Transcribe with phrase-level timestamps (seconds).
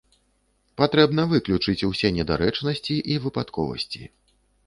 [0.81, 4.01] Патрэбна выключыць усе недарэчнасці і выпадковасці.